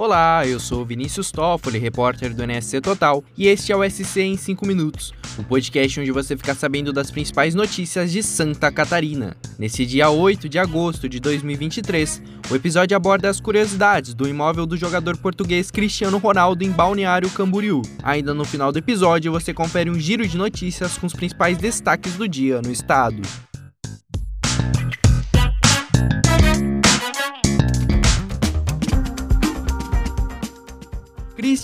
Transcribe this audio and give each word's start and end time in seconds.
Olá, 0.00 0.46
eu 0.46 0.60
sou 0.60 0.84
Vinícius 0.84 1.32
Toffoli, 1.32 1.76
repórter 1.76 2.32
do 2.32 2.44
NSC 2.44 2.80
Total, 2.80 3.24
e 3.36 3.48
este 3.48 3.72
é 3.72 3.76
o 3.76 3.82
SC 3.82 4.20
em 4.20 4.36
5 4.36 4.64
minutos, 4.64 5.12
o 5.36 5.40
um 5.40 5.44
podcast 5.44 5.98
onde 5.98 6.12
você 6.12 6.36
fica 6.36 6.54
sabendo 6.54 6.92
das 6.92 7.10
principais 7.10 7.52
notícias 7.52 8.12
de 8.12 8.22
Santa 8.22 8.70
Catarina. 8.70 9.36
Nesse 9.58 9.84
dia 9.84 10.08
8 10.08 10.48
de 10.48 10.56
agosto 10.56 11.08
de 11.08 11.18
2023, 11.18 12.22
o 12.48 12.54
episódio 12.54 12.96
aborda 12.96 13.28
as 13.28 13.40
curiosidades 13.40 14.14
do 14.14 14.28
imóvel 14.28 14.66
do 14.66 14.76
jogador 14.76 15.16
português 15.16 15.68
Cristiano 15.68 16.18
Ronaldo 16.18 16.62
em 16.62 16.70
Balneário 16.70 17.28
Camboriú. 17.30 17.82
Ainda 18.00 18.32
no 18.32 18.44
final 18.44 18.70
do 18.70 18.78
episódio, 18.78 19.32
você 19.32 19.52
confere 19.52 19.90
um 19.90 19.98
giro 19.98 20.28
de 20.28 20.38
notícias 20.38 20.96
com 20.96 21.08
os 21.08 21.12
principais 21.12 21.58
destaques 21.58 22.14
do 22.14 22.28
dia 22.28 22.62
no 22.62 22.70
estado. 22.70 23.20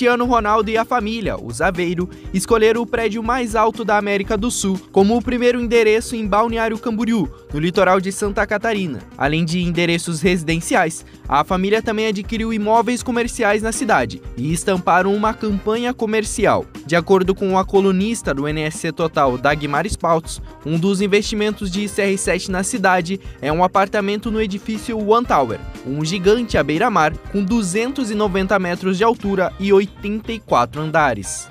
Cristiano 0.00 0.24
Ronaldo 0.24 0.70
e 0.70 0.78
a 0.78 0.84
família, 0.86 1.36
os 1.36 1.60
Aveiro, 1.60 2.08
escolheram 2.32 2.80
o 2.80 2.86
prédio 2.86 3.22
mais 3.22 3.54
alto 3.54 3.84
da 3.84 3.98
América 3.98 4.34
do 4.34 4.50
Sul 4.50 4.80
como 4.90 5.14
o 5.14 5.20
primeiro 5.20 5.60
endereço 5.60 6.16
em 6.16 6.26
Balneário 6.26 6.78
Camboriú, 6.78 7.28
no 7.52 7.60
litoral 7.60 8.00
de 8.00 8.10
Santa 8.10 8.46
Catarina. 8.46 9.00
Além 9.18 9.44
de 9.44 9.60
endereços 9.60 10.22
residenciais, 10.22 11.04
a 11.28 11.44
família 11.44 11.82
também 11.82 12.06
adquiriu 12.06 12.50
imóveis 12.50 13.02
comerciais 13.02 13.60
na 13.60 13.72
cidade 13.72 14.22
e 14.38 14.50
estamparam 14.50 15.14
uma 15.14 15.34
campanha 15.34 15.92
comercial. 15.92 16.64
De 16.86 16.96
acordo 16.96 17.34
com 17.34 17.58
a 17.58 17.64
colunista 17.64 18.32
do 18.32 18.48
NSC 18.48 18.92
Total, 18.92 19.36
Dagmar 19.36 19.86
Spouts, 19.86 20.40
um 20.64 20.78
dos 20.78 21.02
investimentos 21.02 21.70
de 21.70 21.84
CR7 21.84 22.48
na 22.48 22.62
cidade 22.62 23.20
é 23.42 23.52
um 23.52 23.62
apartamento 23.62 24.30
no 24.30 24.40
edifício 24.40 24.98
One 24.98 25.26
Tower, 25.26 25.60
um 25.86 26.02
gigante 26.02 26.56
à 26.56 26.62
beira-mar 26.62 27.12
com 27.30 27.44
290 27.44 28.58
metros 28.58 28.96
de 28.96 29.04
altura 29.04 29.52
e 29.60 29.70
84 29.96 30.80
andares. 30.80 31.48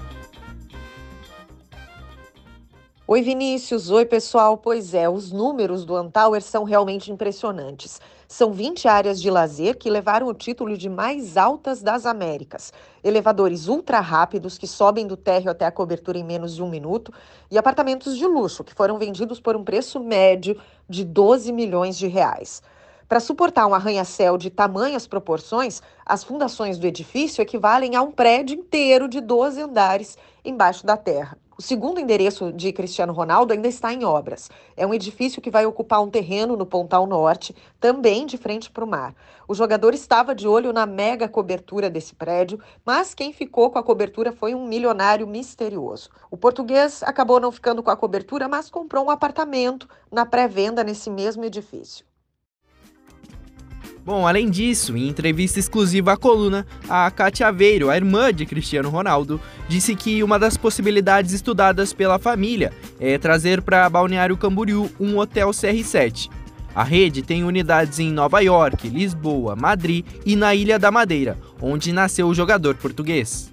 Oi 3.07 3.23
Vinícius, 3.23 3.89
oi 3.89 4.05
pessoal. 4.05 4.57
Pois 4.57 4.93
é, 4.93 5.09
os 5.09 5.31
números 5.31 5.83
do 5.83 5.95
Antower 5.95 6.43
são 6.43 6.63
realmente 6.63 7.11
impressionantes. 7.11 7.99
São 8.27 8.53
20 8.53 8.87
áreas 8.87 9.19
de 9.19 9.31
lazer 9.31 9.75
que 9.77 9.89
levaram 9.89 10.27
o 10.27 10.33
título 10.35 10.77
de 10.77 10.87
mais 10.87 11.35
altas 11.35 11.81
das 11.81 12.05
Américas. 12.05 12.71
Elevadores 13.03 13.67
ultra 13.67 13.99
rápidos 13.99 14.59
que 14.59 14.67
sobem 14.67 15.07
do 15.07 15.17
térreo 15.17 15.49
até 15.49 15.65
a 15.65 15.71
cobertura 15.71 16.19
em 16.19 16.23
menos 16.23 16.55
de 16.55 16.61
um 16.61 16.69
minuto 16.69 17.11
e 17.49 17.57
apartamentos 17.57 18.15
de 18.15 18.27
luxo 18.27 18.63
que 18.63 18.75
foram 18.75 18.99
vendidos 18.99 19.39
por 19.39 19.55
um 19.55 19.63
preço 19.63 19.99
médio 19.99 20.55
de 20.87 21.03
12 21.03 21.51
milhões 21.51 21.97
de 21.97 22.05
reais. 22.05 22.61
Para 23.09 23.19
suportar 23.19 23.65
um 23.65 23.73
arranha-céu 23.73 24.37
de 24.37 24.51
tamanhas 24.51 25.07
proporções, 25.07 25.81
as 26.05 26.23
fundações 26.23 26.77
do 26.77 26.85
edifício 26.85 27.41
equivalem 27.41 27.95
a 27.95 28.03
um 28.03 28.11
prédio 28.11 28.55
inteiro 28.55 29.07
de 29.07 29.19
12 29.19 29.59
andares 29.59 30.15
embaixo 30.45 30.85
da 30.85 30.95
terra. 30.95 31.35
O 31.57 31.61
segundo 31.61 31.99
endereço 31.99 32.53
de 32.53 32.71
Cristiano 32.71 33.11
Ronaldo 33.11 33.51
ainda 33.51 33.67
está 33.67 33.91
em 33.91 34.05
obras. 34.05 34.51
É 34.77 34.85
um 34.85 34.93
edifício 34.93 35.41
que 35.41 35.49
vai 35.49 35.65
ocupar 35.65 36.03
um 36.03 36.09
terreno 36.11 36.55
no 36.55 36.67
Pontal 36.67 37.07
Norte, 37.07 37.55
também 37.79 38.27
de 38.27 38.37
frente 38.37 38.69
para 38.69 38.85
o 38.85 38.87
mar. 38.87 39.15
O 39.47 39.55
jogador 39.55 39.95
estava 39.95 40.35
de 40.35 40.47
olho 40.47 40.71
na 40.71 40.85
mega 40.85 41.27
cobertura 41.27 41.89
desse 41.89 42.13
prédio, 42.13 42.59
mas 42.85 43.15
quem 43.15 43.33
ficou 43.33 43.71
com 43.71 43.79
a 43.79 43.83
cobertura 43.83 44.31
foi 44.31 44.53
um 44.53 44.67
milionário 44.67 45.25
misterioso. 45.25 46.11
O 46.29 46.37
português 46.37 47.01
acabou 47.01 47.39
não 47.39 47.51
ficando 47.51 47.81
com 47.81 47.89
a 47.89 47.97
cobertura, 47.97 48.47
mas 48.47 48.69
comprou 48.69 49.03
um 49.03 49.09
apartamento 49.09 49.89
na 50.11 50.27
pré-venda 50.27 50.83
nesse 50.83 51.09
mesmo 51.09 51.43
edifício. 51.43 52.07
Bom, 54.05 54.25
além 54.25 54.49
disso, 54.49 54.97
em 54.97 55.07
entrevista 55.07 55.59
exclusiva 55.59 56.13
à 56.13 56.17
coluna, 56.17 56.65
a 56.87 57.11
Katia 57.11 57.47
Aveiro, 57.47 57.89
a 57.89 57.95
irmã 57.95 58.33
de 58.33 58.45
Cristiano 58.45 58.89
Ronaldo, 58.89 59.39
disse 59.67 59.95
que 59.95 60.23
uma 60.23 60.39
das 60.39 60.57
possibilidades 60.57 61.33
estudadas 61.33 61.93
pela 61.93 62.17
família 62.17 62.71
é 62.99 63.17
trazer 63.17 63.61
para 63.61 63.89
Balneário 63.89 64.37
Camboriú 64.37 64.89
um 64.99 65.17
hotel 65.19 65.49
CR7. 65.49 66.29
A 66.73 66.83
rede 66.83 67.21
tem 67.21 67.43
unidades 67.43 67.99
em 67.99 68.11
Nova 68.11 68.39
York, 68.39 68.87
Lisboa, 68.89 69.55
Madrid 69.55 70.05
e 70.25 70.35
na 70.35 70.55
Ilha 70.55 70.79
da 70.79 70.89
Madeira, 70.89 71.37
onde 71.61 71.91
nasceu 71.91 72.27
o 72.27 72.33
jogador 72.33 72.75
português. 72.75 73.51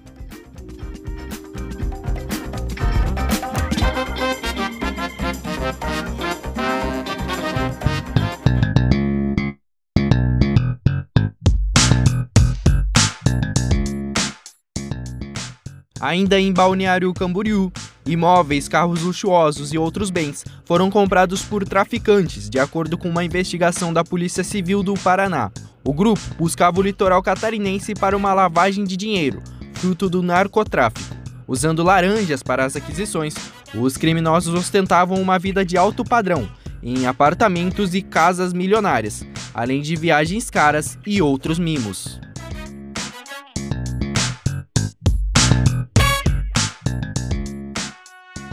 Ainda 15.99 16.39
em 16.39 16.53
Balneário 16.53 17.13
Camboriú, 17.13 17.71
imóveis, 18.05 18.67
carros 18.67 19.01
luxuosos 19.01 19.73
e 19.73 19.77
outros 19.77 20.09
bens 20.09 20.45
foram 20.65 20.89
comprados 20.89 21.41
por 21.41 21.65
traficantes, 21.65 22.49
de 22.49 22.59
acordo 22.59 22.97
com 22.97 23.09
uma 23.09 23.23
investigação 23.23 23.91
da 23.91 24.03
Polícia 24.03 24.43
Civil 24.43 24.83
do 24.83 24.93
Paraná. 24.93 25.51
O 25.83 25.93
grupo 25.93 26.21
buscava 26.37 26.79
o 26.79 26.83
litoral 26.83 27.23
catarinense 27.23 27.95
para 27.95 28.15
uma 28.15 28.33
lavagem 28.33 28.83
de 28.83 28.95
dinheiro, 28.95 29.41
fruto 29.73 30.09
do 30.09 30.21
narcotráfico. 30.21 31.15
Usando 31.47 31.83
laranjas 31.83 32.43
para 32.43 32.65
as 32.65 32.75
aquisições, 32.75 33.33
os 33.73 33.97
criminosos 33.97 34.53
ostentavam 34.53 35.19
uma 35.21 35.39
vida 35.39 35.65
de 35.65 35.77
alto 35.77 36.03
padrão, 36.03 36.47
em 36.83 37.07
apartamentos 37.07 37.95
e 37.95 38.01
casas 38.01 38.53
milionárias, 38.53 39.25
além 39.53 39.81
de 39.81 39.95
viagens 39.95 40.49
caras 40.49 40.99
e 41.07 41.21
outros 41.21 41.57
mimos. 41.57 42.19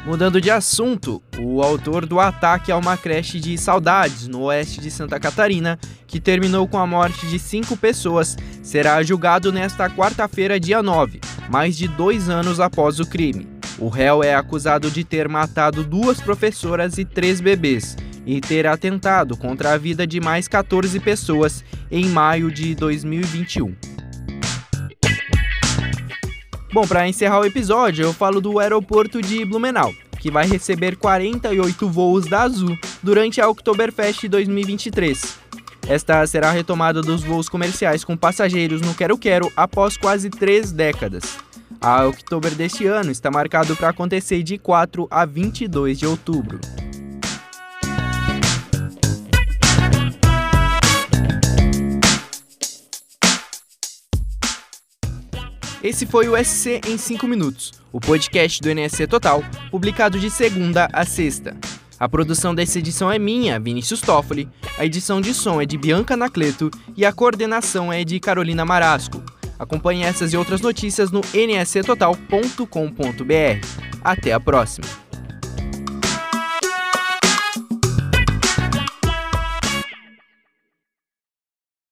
Mudando 0.05 0.39
de 0.39 0.51
assunto, 0.51 1.23
o 1.39 1.63
autor 1.63 2.05
do 2.05 2.21
ataque 2.21 2.71
a 2.71 2.77
uma 2.77 2.95
creche 2.95 3.41
de 3.41 3.57
saudades 3.57 4.29
no 4.29 4.43
oeste 4.43 4.79
de 4.79 4.91
Santa 4.91 5.19
Catarina, 5.19 5.79
que 6.07 6.21
terminou 6.21 6.69
com 6.69 6.77
a 6.77 6.87
morte 6.87 7.27
de 7.27 7.39
cinco 7.39 7.75
pessoas, 7.75 8.37
será 8.63 9.03
julgado 9.03 9.51
nesta 9.51 9.89
quarta-feira, 9.89 10.61
dia 10.61 10.83
9, 10.83 11.23
mais 11.49 11.75
de 11.75 11.89
dois 11.89 12.29
anos 12.29 12.61
após 12.61 13.01
o 13.01 13.07
crime. 13.07 13.49
O 13.79 13.89
réu 13.89 14.23
é 14.23 14.35
acusado 14.35 14.91
de 14.91 15.05
ter 15.05 15.27
matado 15.27 15.83
duas 15.83 16.21
professoras 16.21 16.99
e 16.99 17.05
três 17.07 17.41
bebês 17.41 17.97
e 18.27 18.43
ter 18.43 18.67
atentado 18.67 19.39
contra 19.39 19.73
a 19.73 19.79
vida 19.79 20.07
de 20.07 20.21
mais 20.21 20.47
14 20.47 21.01
pessoas 21.01 21.65
em 21.91 22.05
maio 22.07 22.53
de 22.53 22.75
2021. 22.75 23.75
Bom, 26.75 26.89
para 26.89 27.07
encerrar 27.07 27.39
o 27.39 27.45
episódio, 27.45 28.05
eu 28.05 28.13
falo 28.13 28.41
do 28.41 28.59
aeroporto 28.59 29.23
de 29.23 29.45
Blumenau, 29.45 29.95
que 30.19 30.29
vai 30.29 30.45
receber 30.45 30.97
48 30.97 31.89
voos 31.89 32.27
da 32.27 32.43
Azul 32.43 32.77
durante 33.01 33.41
a 33.41 33.49
Oktoberfest 33.49 34.27
2023. 34.27 35.39
Esta 35.87 36.27
será 36.27 36.49
a 36.49 36.53
retomada 36.53 37.01
dos 37.01 37.23
voos 37.23 37.49
comerciais 37.49 38.03
com 38.03 38.17
passageiros 38.17 38.81
no 38.81 38.93
Quero 38.93 39.17
Quero 39.17 39.53
após 39.57 39.97
quase 39.97 40.29
três 40.29 40.73
décadas. 40.73 41.39
A 41.81 42.09
Oktober 42.09 42.53
deste 42.57 42.89
ano 42.89 43.13
está 43.13 43.31
marcado 43.31 43.77
para 43.77 43.91
acontecer 43.91 44.43
de 44.43 44.59
4 44.59 45.07
a 45.09 45.25
22 45.25 45.97
de 45.97 46.07
outubro. 46.07 46.59
Esse 55.85 56.07
foi 56.07 56.27
o 56.31 56.43
SC 56.43 56.81
em 56.89 56.97
5 56.97 57.29
minutos, 57.29 57.73
o 57.93 58.01
podcast 58.01 58.59
do 58.63 58.71
NSC 58.71 59.07
Total, 59.07 59.45
publicado 59.71 60.19
de 60.19 60.31
segunda 60.31 60.89
a 60.91 61.05
sexta. 61.05 61.55
A 62.01 62.09
produção 62.09 62.55
dessa 62.55 62.79
edição 62.79 63.13
é 63.13 63.19
minha, 63.19 63.61
Vinícius 63.61 64.01
Toffoli, 64.01 64.49
a 64.79 64.87
edição 64.87 65.21
de 65.21 65.35
som 65.35 65.61
é 65.61 65.67
de 65.67 65.77
Bianca 65.77 66.17
Nacleto 66.17 66.71
e 66.97 67.05
a 67.05 67.13
coordenação 67.13 67.93
é 67.93 68.03
de 68.03 68.19
Carolina 68.19 68.65
Marasco. 68.65 69.23
Acompanhe 69.59 70.05
essas 70.05 70.33
e 70.33 70.39
outras 70.39 70.63
notícias 70.63 71.11
no 71.11 71.21
nsctotal.com.br. 71.21 72.65
Até 74.03 74.33
a 74.33 74.41
próxima! 74.41 75.04